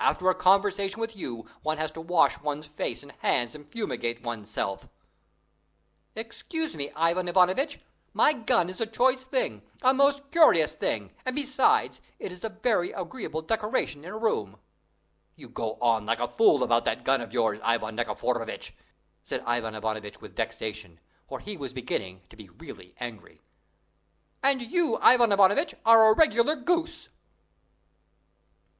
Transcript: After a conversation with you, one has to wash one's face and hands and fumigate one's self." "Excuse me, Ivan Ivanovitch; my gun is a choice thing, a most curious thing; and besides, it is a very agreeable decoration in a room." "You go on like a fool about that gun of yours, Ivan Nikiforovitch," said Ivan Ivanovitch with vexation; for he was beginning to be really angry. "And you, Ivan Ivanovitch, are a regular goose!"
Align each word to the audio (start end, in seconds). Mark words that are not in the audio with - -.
After 0.00 0.28
a 0.28 0.34
conversation 0.34 0.98
with 1.00 1.14
you, 1.14 1.46
one 1.62 1.78
has 1.78 1.92
to 1.92 2.00
wash 2.00 2.40
one's 2.40 2.66
face 2.66 3.04
and 3.04 3.12
hands 3.20 3.54
and 3.54 3.64
fumigate 3.70 4.20
one's 4.20 4.50
self." 4.50 4.88
"Excuse 6.16 6.74
me, 6.74 6.90
Ivan 6.96 7.28
Ivanovitch; 7.28 7.78
my 8.12 8.32
gun 8.32 8.68
is 8.68 8.80
a 8.80 8.84
choice 8.86 9.22
thing, 9.22 9.62
a 9.82 9.94
most 9.94 10.28
curious 10.32 10.74
thing; 10.74 11.12
and 11.24 11.36
besides, 11.36 12.00
it 12.18 12.32
is 12.32 12.44
a 12.44 12.48
very 12.48 12.90
agreeable 12.90 13.42
decoration 13.42 14.02
in 14.02 14.10
a 14.10 14.18
room." 14.18 14.58
"You 15.36 15.48
go 15.48 15.74
on 15.80 16.04
like 16.04 16.18
a 16.18 16.26
fool 16.26 16.64
about 16.64 16.84
that 16.86 17.04
gun 17.04 17.20
of 17.20 17.32
yours, 17.32 17.60
Ivan 17.62 17.94
Nikiforovitch," 17.94 18.74
said 19.22 19.40
Ivan 19.46 19.76
Ivanovitch 19.76 20.20
with 20.20 20.34
vexation; 20.34 20.98
for 21.28 21.38
he 21.38 21.56
was 21.56 21.72
beginning 21.72 22.22
to 22.28 22.34
be 22.34 22.48
really 22.48 22.96
angry. 22.98 23.40
"And 24.42 24.62
you, 24.62 24.96
Ivan 24.96 25.30
Ivanovitch, 25.30 25.76
are 25.86 26.08
a 26.08 26.12
regular 26.16 26.56
goose!" 26.56 27.08